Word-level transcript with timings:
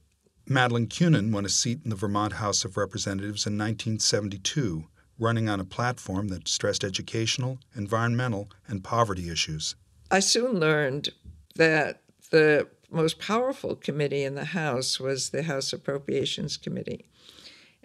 Madeleine 0.48 0.88
Kunin 0.88 1.32
won 1.32 1.46
a 1.46 1.50
seat 1.50 1.80
in 1.84 1.90
the 1.90 1.96
Vermont 1.96 2.34
House 2.34 2.66
of 2.66 2.78
Representatives 2.78 3.48
in 3.48 3.58
1972 3.58 4.86
running 5.18 5.50
on 5.50 5.60
a 5.60 5.66
platform 5.66 6.28
that 6.30 6.48
stressed 6.48 6.84
educational, 6.84 7.60
environmental, 7.76 8.50
and 8.68 8.84
poverty 8.84 9.30
issues. 9.30 9.76
I 10.12 10.20
soon 10.20 10.60
learned 10.60 11.10
that 11.56 12.02
the 12.32 12.68
most 12.92 13.20
powerful 13.20 13.76
committee 13.76 14.24
in 14.24 14.36
the 14.36 14.46
House 14.46 15.00
was 15.00 15.30
the 15.30 15.44
House 15.44 15.74
Appropriations 15.74 16.58
Committee. 16.58 17.06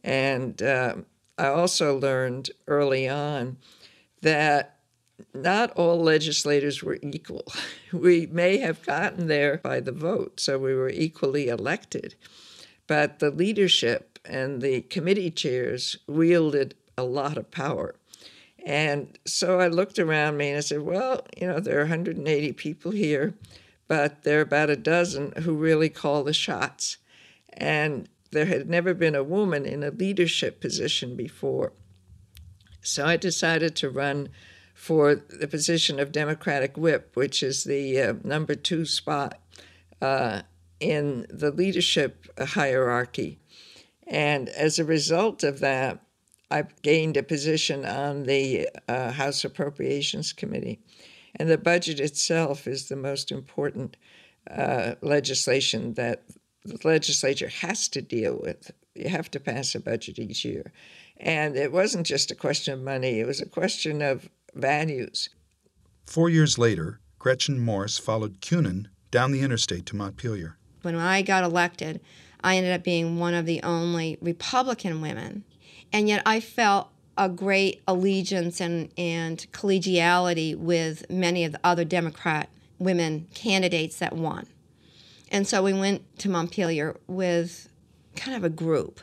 And 0.03 0.63
uh, 0.63 0.97
I 1.39 1.47
also 1.47 1.99
learned 1.99 2.51
early 2.67 3.09
on 3.09 3.59
that 4.23 4.81
not 5.35 5.71
all 5.73 6.03
legislators 6.03 6.83
were 6.83 6.99
equal. 7.03 7.45
We 7.93 8.27
may 8.27 8.59
have 8.59 8.87
gotten 8.87 9.27
there 9.27 9.59
by 9.59 9.81
the 9.81 9.91
vote, 9.91 10.39
so 10.39 10.59
we 10.59 10.75
were 10.75 10.91
equally 10.91 11.49
elected. 11.49 12.15
But 12.87 13.19
the 13.19 13.33
leadership 13.33 14.21
and 14.25 14.63
the 14.63 14.83
committee 14.83 15.33
chairs 15.33 15.97
wielded 16.07 16.77
a 16.97 17.03
lot 17.03 17.37
of 17.37 17.51
power. 17.51 17.97
And 18.65 19.19
so 19.27 19.59
I 19.59 19.67
looked 19.67 19.99
around 19.99 20.37
me 20.37 20.51
and 20.51 20.59
I 20.59 20.61
said, 20.61 20.83
well, 20.83 21.27
you 21.37 21.49
know, 21.49 21.59
there 21.59 21.79
are 21.79 21.85
180 21.85 22.53
people 22.53 22.93
here, 22.93 23.35
but 23.89 24.23
there 24.23 24.39
are 24.39 24.43
about 24.43 24.71
a 24.71 24.77
dozen 24.77 25.33
who 25.43 25.55
really 25.55 25.89
call 25.89 26.23
the 26.23 26.33
shots. 26.33 26.99
And 27.53 28.09
there 28.33 28.47
had 28.47 28.69
never 28.69 28.95
been 28.95 29.15
a 29.15 29.25
woman 29.25 29.67
in 29.67 29.83
a 29.83 29.91
leadership 29.91 30.61
position 30.61 31.17
before. 31.17 31.73
So 32.83 33.05
I 33.05 33.17
decided 33.17 33.77
to 33.77 33.91
run 33.91 34.29
for 34.75 35.15
the 35.15 35.49
position 35.49 36.01
of 36.01 36.13
Democratic 36.13 36.77
whip, 36.77 37.11
which 37.15 37.43
is 37.43 37.65
the 37.65 38.01
uh, 38.01 38.15
number 38.25 38.55
two 38.55 38.87
spot 38.87 39.39
uh, 40.01 40.43
in 40.79 41.27
the 41.29 41.51
leadership 41.51 42.27
hierarchy. 42.39 43.39
And 44.07 44.49
as 44.49 44.79
a 44.79 44.85
result 44.85 45.45
of 45.45 45.61
that, 45.61 46.01
I 46.51 46.65
gained 46.83 47.17
a 47.17 47.23
position 47.23 47.85
on 47.85 48.25
the 48.25 48.69
uh, 48.89 49.13
House 49.13 49.45
Appropriations 49.45 50.33
Committee. 50.33 50.81
And 51.37 51.49
the 51.49 51.59
budget 51.59 52.01
itself 52.01 52.67
is 52.67 52.89
the 52.89 52.97
most 52.97 53.31
important 53.31 53.97
uh, 54.51 54.95
legislation 55.01 55.95
that 55.95 56.25
the 56.65 56.79
legislature 56.87 57.49
has 57.49 57.89
to 57.89 58.03
deal 58.03 58.39
with. 58.43 58.71
You 58.95 59.09
have 59.09 59.31
to 59.33 59.41
pass 59.41 59.75
a 59.75 59.81
budget 59.81 60.19
each 60.19 60.45
year. 60.45 60.73
And 61.19 61.57
it 61.57 61.73
wasn't 61.73 62.07
just 62.07 62.31
a 62.31 62.35
question 62.35 62.75
of 62.75 62.81
money, 62.81 63.21
it 63.21 63.27
was 63.27 63.41
a 63.41 63.47
question 63.47 64.03
of 64.03 64.29
values. 64.55 65.31
Four 66.07 66.29
years 66.29 66.59
later, 66.59 67.01
Gretchen 67.19 67.61
Morse 67.61 67.99
followed 67.99 68.41
Kunin 68.41 68.87
down 69.11 69.33
the 69.33 69.43
interstate 69.43 69.87
to 69.87 69.97
Montpelier. 69.97 70.57
When 70.83 70.97
I 70.97 71.23
got 71.23 71.45
elected, 71.45 72.01
I 72.43 72.57
ended 72.57 72.73
up 72.73 72.83
being 72.83 73.19
one 73.19 73.35
of 73.35 73.45
the 73.45 73.63
only 73.63 74.17
Republican 74.21 75.01
women 75.01 75.45
and 75.93 76.09
yet 76.09 76.23
I 76.25 76.41
felt 76.41 76.89
a 77.17 77.29
great 77.29 77.83
allegiance 77.87 78.61
and, 78.61 78.91
and 78.97 79.47
collegiality 79.53 80.57
with 80.57 81.09
many 81.11 81.45
of 81.45 81.53
the 81.53 81.61
other 81.65 81.85
Democrat 81.85 82.49
women 82.79 83.27
candidates 83.35 83.99
that 83.99 84.15
won. 84.15 84.47
And 85.31 85.47
so 85.47 85.63
we 85.63 85.73
went 85.73 86.19
to 86.19 86.29
Montpelier 86.29 86.97
with 87.07 87.69
kind 88.17 88.37
of 88.37 88.45
a 88.45 88.51
group. 88.51 89.01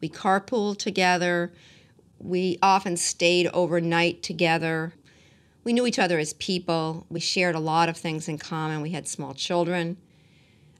We 0.00 0.08
carpooled 0.08 0.78
together. 0.78 1.52
We 2.18 2.58
often 2.62 2.96
stayed 2.96 3.48
overnight 3.48 4.22
together. 4.22 4.92
We 5.64 5.72
knew 5.72 5.86
each 5.86 5.98
other 5.98 6.18
as 6.18 6.34
people. 6.34 7.06
We 7.08 7.20
shared 7.20 7.54
a 7.54 7.60
lot 7.60 7.88
of 7.88 7.96
things 7.96 8.28
in 8.28 8.38
common. 8.38 8.82
We 8.82 8.90
had 8.90 9.08
small 9.08 9.34
children. 9.34 9.96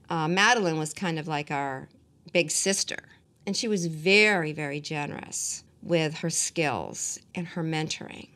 Uh, 0.08 0.28
Madeleine 0.28 0.78
was 0.78 0.92
kind 0.92 1.18
of 1.18 1.26
like 1.26 1.50
our 1.50 1.88
big 2.32 2.50
sister. 2.50 2.98
And 3.46 3.56
she 3.56 3.68
was 3.68 3.86
very, 3.86 4.52
very 4.52 4.80
generous 4.80 5.64
with 5.82 6.18
her 6.18 6.30
skills 6.30 7.18
and 7.34 7.46
her 7.48 7.62
mentoring, 7.62 8.28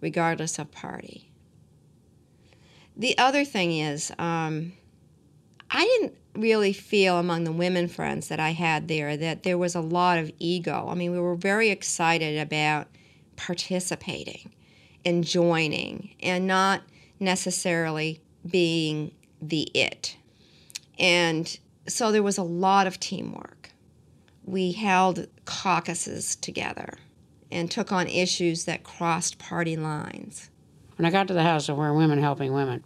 regardless 0.00 0.58
of 0.58 0.70
party. 0.70 1.30
The 2.96 3.16
other 3.18 3.44
thing 3.44 3.78
is, 3.78 4.12
um, 4.18 4.72
I 5.70 5.84
didn't 5.84 6.16
really 6.34 6.72
feel 6.72 7.18
among 7.18 7.44
the 7.44 7.52
women 7.52 7.88
friends 7.88 8.28
that 8.28 8.40
I 8.40 8.50
had 8.50 8.88
there 8.88 9.16
that 9.16 9.42
there 9.42 9.58
was 9.58 9.74
a 9.74 9.80
lot 9.80 10.18
of 10.18 10.32
ego. 10.38 10.88
I 10.88 10.94
mean, 10.94 11.12
we 11.12 11.20
were 11.20 11.36
very 11.36 11.70
excited 11.70 12.38
about 12.38 12.88
participating 13.36 14.52
and 15.04 15.24
joining 15.24 16.14
and 16.20 16.46
not 16.46 16.82
necessarily 17.18 18.20
being 18.48 19.12
the 19.40 19.62
it. 19.74 20.16
And 20.98 21.58
so 21.86 22.12
there 22.12 22.22
was 22.22 22.38
a 22.38 22.42
lot 22.42 22.86
of 22.86 23.00
teamwork 23.00 23.70
we 24.44 24.72
held 24.72 25.26
caucuses 25.44 26.36
together 26.36 26.94
and 27.50 27.70
took 27.70 27.92
on 27.92 28.06
issues 28.06 28.64
that 28.64 28.84
crossed 28.84 29.38
party 29.38 29.76
lines. 29.76 30.50
When 31.00 31.06
I 31.06 31.10
got 31.10 31.28
to 31.28 31.34
the 31.34 31.42
House, 31.42 31.66
there 31.66 31.74
were 31.74 31.94
women 31.94 32.20
helping 32.20 32.52
women. 32.52 32.84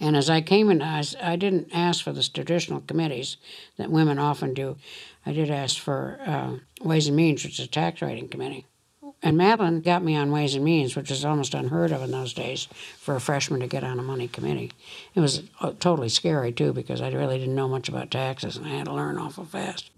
And 0.00 0.16
as 0.16 0.30
I 0.30 0.40
came 0.40 0.70
in, 0.70 0.80
I, 0.80 1.04
I 1.22 1.36
didn't 1.36 1.68
ask 1.70 2.02
for 2.02 2.10
the 2.10 2.22
traditional 2.22 2.80
committees 2.80 3.36
that 3.76 3.90
women 3.90 4.18
often 4.18 4.54
do. 4.54 4.78
I 5.26 5.32
did 5.32 5.50
ask 5.50 5.78
for 5.78 6.18
uh, 6.24 6.56
Ways 6.82 7.08
and 7.08 7.16
Means, 7.16 7.44
which 7.44 7.60
is 7.60 7.66
a 7.66 7.68
tax 7.68 8.00
writing 8.00 8.28
committee. 8.28 8.64
And 9.22 9.36
Madeleine 9.36 9.82
got 9.82 10.02
me 10.02 10.16
on 10.16 10.32
Ways 10.32 10.54
and 10.54 10.64
Means, 10.64 10.96
which 10.96 11.10
was 11.10 11.26
almost 11.26 11.52
unheard 11.52 11.92
of 11.92 12.02
in 12.02 12.10
those 12.10 12.32
days 12.32 12.68
for 12.96 13.16
a 13.16 13.20
freshman 13.20 13.60
to 13.60 13.66
get 13.66 13.84
on 13.84 13.98
a 13.98 14.02
money 14.02 14.28
committee. 14.28 14.72
It 15.14 15.20
was 15.20 15.42
uh, 15.60 15.74
totally 15.78 16.08
scary, 16.08 16.52
too, 16.52 16.72
because 16.72 17.02
I 17.02 17.10
really 17.10 17.38
didn't 17.38 17.54
know 17.54 17.68
much 17.68 17.86
about 17.86 18.10
taxes 18.10 18.56
and 18.56 18.66
I 18.66 18.70
had 18.70 18.86
to 18.86 18.94
learn 18.94 19.18
awful 19.18 19.44
fast. 19.44 19.90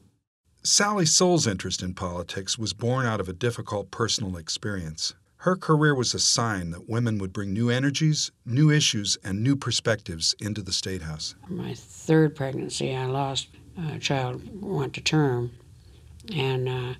Sally 0.64 1.06
Soul's 1.06 1.46
interest 1.46 1.84
in 1.84 1.94
politics 1.94 2.58
was 2.58 2.72
born 2.72 3.06
out 3.06 3.20
of 3.20 3.28
a 3.28 3.32
difficult 3.32 3.92
personal 3.92 4.36
experience. 4.36 5.14
Her 5.44 5.56
career 5.56 5.94
was 5.94 6.14
a 6.14 6.18
sign 6.18 6.70
that 6.70 6.88
women 6.88 7.18
would 7.18 7.34
bring 7.34 7.52
new 7.52 7.68
energies, 7.68 8.32
new 8.46 8.70
issues, 8.70 9.18
and 9.22 9.42
new 9.42 9.56
perspectives 9.56 10.34
into 10.40 10.62
the 10.62 10.72
State 10.72 11.02
House. 11.02 11.34
My 11.48 11.74
third 11.74 12.34
pregnancy, 12.34 12.96
I 12.96 13.04
lost 13.04 13.48
a 13.76 13.98
child, 13.98 14.40
went 14.62 14.94
to 14.94 15.02
term, 15.02 15.50
and 16.34 16.66
uh, 16.66 16.94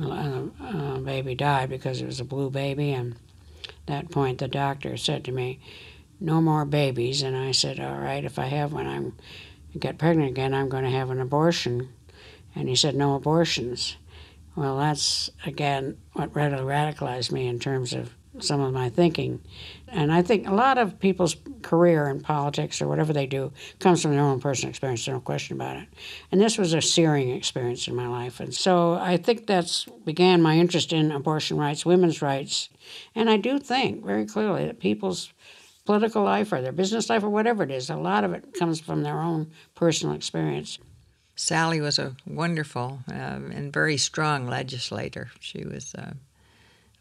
a, 0.00 1.00
baby 1.00 1.34
died 1.34 1.68
because 1.68 2.00
it 2.00 2.06
was 2.06 2.20
a 2.20 2.24
blue 2.24 2.48
baby. 2.48 2.92
And 2.92 3.16
at 3.64 3.86
that 3.86 4.10
point, 4.12 4.38
the 4.38 4.46
doctor 4.46 4.96
said 4.96 5.24
to 5.24 5.32
me, 5.32 5.58
"No 6.20 6.40
more 6.40 6.64
babies." 6.64 7.22
And 7.22 7.36
I 7.36 7.50
said, 7.50 7.80
"All 7.80 7.98
right, 7.98 8.24
if 8.24 8.38
I 8.38 8.46
have 8.46 8.72
one, 8.72 8.86
I'm 8.86 9.16
get 9.76 9.98
pregnant 9.98 10.30
again, 10.30 10.54
I'm 10.54 10.68
going 10.68 10.84
to 10.84 10.90
have 10.90 11.10
an 11.10 11.20
abortion." 11.20 11.88
And 12.54 12.68
he 12.68 12.76
said, 12.76 12.94
"No 12.94 13.16
abortions." 13.16 13.96
Well, 14.56 14.78
that's 14.78 15.30
again 15.46 15.98
what 16.12 16.34
really 16.34 16.58
radicalized 16.58 17.32
me 17.32 17.46
in 17.46 17.58
terms 17.58 17.92
of 17.92 18.14
some 18.38 18.60
of 18.60 18.72
my 18.72 18.88
thinking. 18.88 19.40
And 19.88 20.12
I 20.12 20.22
think 20.22 20.46
a 20.46 20.54
lot 20.54 20.78
of 20.78 20.98
people's 21.00 21.36
career 21.62 22.08
in 22.08 22.20
politics 22.20 22.80
or 22.80 22.86
whatever 22.86 23.12
they 23.12 23.26
do 23.26 23.52
comes 23.80 24.02
from 24.02 24.12
their 24.12 24.22
own 24.22 24.40
personal 24.40 24.70
experience, 24.70 25.06
no 25.08 25.20
question 25.20 25.56
about 25.56 25.76
it. 25.76 25.88
And 26.30 26.40
this 26.40 26.56
was 26.56 26.72
a 26.72 26.80
searing 26.80 27.30
experience 27.30 27.88
in 27.88 27.96
my 27.96 28.06
life. 28.06 28.40
And 28.40 28.54
so 28.54 28.94
I 28.94 29.16
think 29.16 29.46
that's 29.46 29.84
began 30.04 30.42
my 30.42 30.56
interest 30.56 30.92
in 30.92 31.10
abortion 31.10 31.56
rights, 31.56 31.84
women's 31.84 32.22
rights. 32.22 32.68
And 33.14 33.28
I 33.28 33.36
do 33.36 33.58
think 33.58 34.04
very 34.04 34.26
clearly 34.26 34.66
that 34.66 34.78
people's 34.80 35.32
political 35.84 36.22
life 36.22 36.52
or 36.52 36.60
their 36.60 36.72
business 36.72 37.10
life 37.10 37.24
or 37.24 37.30
whatever 37.30 37.64
it 37.64 37.70
is, 37.70 37.90
a 37.90 37.96
lot 37.96 38.24
of 38.24 38.32
it 38.32 38.54
comes 38.54 38.80
from 38.80 39.02
their 39.02 39.20
own 39.20 39.50
personal 39.74 40.14
experience. 40.14 40.78
Sally 41.40 41.80
was 41.80 41.98
a 41.98 42.14
wonderful 42.26 43.00
um, 43.10 43.50
and 43.50 43.72
very 43.72 43.96
strong 43.96 44.46
legislator. 44.46 45.30
She 45.40 45.64
was 45.64 45.94
uh, 45.94 46.12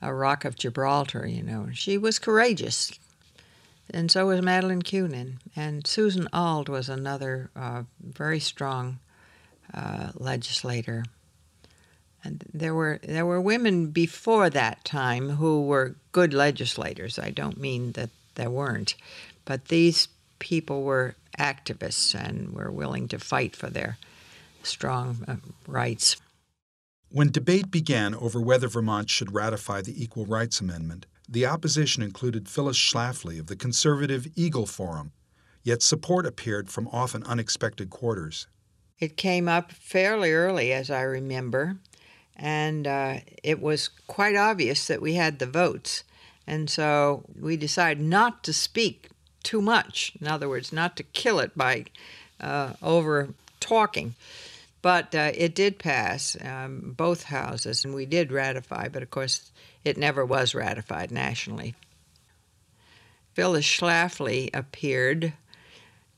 a 0.01 0.13
rock 0.13 0.45
of 0.45 0.55
Gibraltar, 0.55 1.27
you 1.27 1.43
know. 1.43 1.67
She 1.73 1.97
was 1.97 2.19
courageous, 2.19 2.97
and 3.93 4.09
so 4.09 4.27
was 4.27 4.41
Madeleine 4.41 4.81
Kunin. 4.81 5.39
And 5.57 5.85
Susan 5.85 6.29
Auld 6.31 6.69
was 6.69 6.87
another 6.87 7.49
uh, 7.53 7.83
very 8.01 8.39
strong 8.39 8.99
uh, 9.73 10.11
legislator. 10.15 11.03
And 12.23 12.45
there 12.53 12.73
were 12.73 13.01
there 13.03 13.25
were 13.25 13.41
women 13.41 13.87
before 13.87 14.49
that 14.51 14.85
time 14.85 15.31
who 15.31 15.63
were 15.65 15.97
good 16.13 16.33
legislators. 16.33 17.19
I 17.19 17.31
don't 17.31 17.59
mean 17.59 17.91
that 17.91 18.09
there 18.35 18.49
weren't, 18.49 18.95
but 19.43 19.65
these 19.65 20.07
people 20.39 20.83
were 20.83 21.15
activists 21.37 22.15
and 22.15 22.53
were 22.53 22.71
willing 22.71 23.09
to 23.09 23.19
fight 23.19 23.53
for 23.53 23.69
their 23.69 23.97
strong 24.63 25.23
uh, 25.27 25.35
rights. 25.67 26.17
When 27.11 27.31
debate 27.31 27.71
began 27.71 28.13
over 28.13 28.39
whether 28.39 28.67
Vermont 28.67 29.09
should 29.09 29.33
ratify 29.33 29.81
the 29.81 30.01
Equal 30.01 30.25
Rights 30.25 30.61
Amendment, 30.61 31.07
the 31.27 31.45
opposition 31.45 32.03
included 32.03 32.47
Phyllis 32.47 32.77
Schlafly 32.77 33.39
of 33.39 33.47
the 33.47 33.55
conservative 33.55 34.27
Eagle 34.35 34.65
Forum, 34.65 35.11
yet 35.63 35.81
support 35.81 36.25
appeared 36.25 36.69
from 36.69 36.87
often 36.89 37.23
unexpected 37.23 37.89
quarters. 37.89 38.47
It 38.99 39.17
came 39.17 39.47
up 39.47 39.71
fairly 39.71 40.31
early, 40.31 40.73
as 40.73 40.91
I 40.91 41.01
remember, 41.01 41.77
and 42.35 42.85
uh, 42.85 43.19
it 43.43 43.61
was 43.61 43.89
quite 44.07 44.35
obvious 44.35 44.87
that 44.87 45.01
we 45.01 45.13
had 45.13 45.39
the 45.39 45.45
votes. 45.45 46.03
And 46.45 46.69
so 46.69 47.25
we 47.39 47.57
decided 47.57 48.03
not 48.03 48.43
to 48.43 48.53
speak 48.53 49.09
too 49.43 49.61
much. 49.61 50.13
In 50.19 50.27
other 50.27 50.49
words, 50.49 50.73
not 50.73 50.97
to 50.97 51.03
kill 51.03 51.39
it 51.39 51.55
by 51.55 51.85
uh, 52.41 52.73
over 52.81 53.29
talking. 53.59 54.15
But 54.81 55.13
uh, 55.13 55.31
it 55.35 55.55
did 55.55 55.77
pass 55.77 56.37
um, 56.41 56.93
both 56.95 57.23
houses, 57.23 57.83
and 57.83 57.93
we 57.93 58.05
did 58.05 58.31
ratify, 58.31 58.87
but 58.87 59.03
of 59.03 59.09
course, 59.09 59.51
it 59.83 59.97
never 59.97 60.25
was 60.25 60.55
ratified 60.55 61.11
nationally. 61.11 61.75
Phyllis 63.33 63.65
Schlafly 63.65 64.49
appeared, 64.53 65.33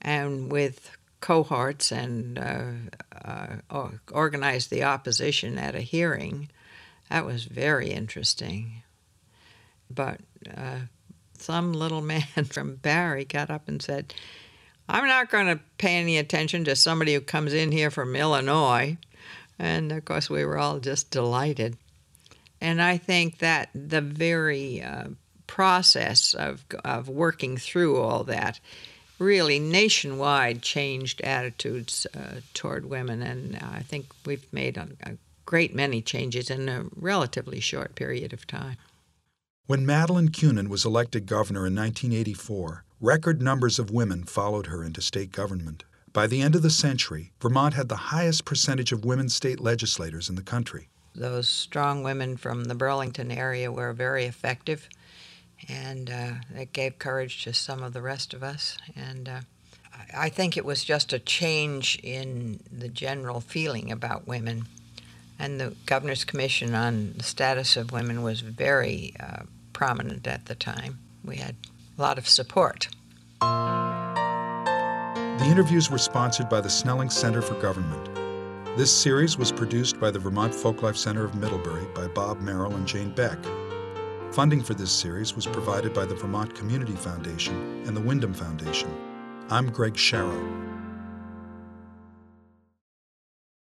and 0.01 0.51
with 0.51 0.95
cohorts 1.21 1.91
and 1.91 2.37
uh, 2.37 2.71
uh, 3.23 3.89
organized 4.11 4.69
the 4.69 4.83
opposition 4.83 5.57
at 5.57 5.75
a 5.75 5.81
hearing. 5.81 6.49
That 7.09 7.25
was 7.25 7.45
very 7.45 7.91
interesting. 7.91 8.83
But 9.89 10.21
uh, 10.55 10.79
some 11.37 11.73
little 11.73 12.01
man 12.01 12.45
from 12.45 12.75
Barre 12.75 13.23
got 13.25 13.49
up 13.49 13.67
and 13.67 13.81
said, 13.81 14.13
I'm 14.89 15.07
not 15.07 15.29
going 15.29 15.47
to 15.47 15.59
pay 15.77 15.95
any 15.95 16.17
attention 16.17 16.65
to 16.65 16.75
somebody 16.75 17.13
who 17.13 17.21
comes 17.21 17.53
in 17.53 17.71
here 17.71 17.91
from 17.91 18.15
Illinois. 18.15 18.97
And 19.57 19.91
of 19.91 20.05
course, 20.05 20.29
we 20.29 20.43
were 20.43 20.57
all 20.57 20.79
just 20.79 21.11
delighted. 21.11 21.77
And 22.59 22.81
I 22.81 22.97
think 22.97 23.39
that 23.39 23.69
the 23.73 24.01
very 24.01 24.81
uh, 24.81 25.09
process 25.47 26.33
of, 26.33 26.65
of 26.83 27.09
working 27.09 27.57
through 27.57 27.99
all 27.99 28.23
that 28.25 28.59
really 29.19 29.59
nationwide 29.59 30.61
changed 30.61 31.21
attitudes 31.21 32.07
uh, 32.15 32.41
toward 32.53 32.89
women. 32.89 33.21
And 33.21 33.57
I 33.57 33.81
think 33.81 34.07
we've 34.25 34.51
made 34.51 34.77
a, 34.77 34.87
a 35.03 35.11
great 35.45 35.75
many 35.75 36.01
changes 36.01 36.49
in 36.49 36.69
a 36.69 36.85
relatively 36.95 37.59
short 37.59 37.95
period 37.95 38.33
of 38.33 38.47
time. 38.47 38.77
When 39.67 39.85
Madeleine 39.85 40.29
Kunin 40.29 40.67
was 40.67 40.85
elected 40.85 41.27
governor 41.27 41.67
in 41.67 41.75
1984, 41.75 42.83
record 43.01 43.41
numbers 43.41 43.79
of 43.79 43.89
women 43.89 44.23
followed 44.23 44.67
her 44.67 44.83
into 44.83 45.01
state 45.01 45.31
government. 45.31 45.83
By 46.13 46.27
the 46.27 46.41
end 46.41 46.55
of 46.55 46.61
the 46.61 46.69
century, 46.69 47.31
Vermont 47.41 47.73
had 47.73 47.89
the 47.89 47.95
highest 47.95 48.45
percentage 48.45 48.91
of 48.91 49.03
women 49.03 49.27
state 49.27 49.59
legislators 49.59 50.29
in 50.29 50.35
the 50.35 50.43
country. 50.43 50.89
Those 51.15 51.49
strong 51.49 52.03
women 52.03 52.37
from 52.37 52.65
the 52.65 52.75
Burlington 52.75 53.31
area 53.31 53.71
were 53.71 53.91
very 53.91 54.25
effective, 54.25 54.87
and 55.67 56.09
uh, 56.09 56.31
it 56.55 56.73
gave 56.73 56.99
courage 56.99 57.43
to 57.43 57.53
some 57.53 57.81
of 57.81 57.93
the 57.93 58.01
rest 58.01 58.33
of 58.33 58.43
us. 58.43 58.77
And 58.95 59.27
uh, 59.27 59.39
I 60.15 60.29
think 60.29 60.55
it 60.55 60.65
was 60.65 60.83
just 60.83 61.11
a 61.11 61.19
change 61.19 61.99
in 62.03 62.59
the 62.71 62.87
general 62.87 63.41
feeling 63.41 63.91
about 63.91 64.27
women. 64.27 64.65
And 65.39 65.59
the 65.59 65.75
Governor's 65.87 66.23
Commission 66.23 66.75
on 66.75 67.13
the 67.17 67.23
Status 67.23 67.75
of 67.75 67.91
Women 67.91 68.21
was 68.21 68.41
very 68.41 69.15
uh, 69.19 69.43
prominent 69.73 70.27
at 70.27 70.45
the 70.45 70.55
time. 70.55 70.99
We 71.25 71.37
had 71.37 71.55
lot 72.01 72.17
of 72.17 72.27
support. 72.27 72.87
The 75.39 75.47
interviews 75.47 75.89
were 75.89 75.97
sponsored 75.97 76.49
by 76.49 76.61
the 76.61 76.69
Snelling 76.69 77.09
Center 77.09 77.41
for 77.41 77.55
Government. 77.55 78.09
This 78.77 78.95
series 78.95 79.37
was 79.37 79.51
produced 79.51 79.99
by 79.99 80.11
the 80.11 80.19
Vermont 80.19 80.53
Folklife 80.53 80.95
Center 80.95 81.25
of 81.25 81.35
Middlebury 81.35 81.85
by 81.93 82.07
Bob 82.07 82.39
Merrill 82.41 82.75
and 82.75 82.87
Jane 82.87 83.11
Beck. 83.11 83.37
Funding 84.31 84.63
for 84.63 84.73
this 84.73 84.91
series 84.91 85.35
was 85.35 85.45
provided 85.45 85.93
by 85.93 86.05
the 86.05 86.15
Vermont 86.15 86.55
Community 86.55 86.93
Foundation 86.93 87.83
and 87.85 87.97
the 87.97 88.01
Windham 88.01 88.33
Foundation. 88.33 88.89
I'm 89.49 89.69
Greg 89.69 89.95
Sharrow. 89.95 90.70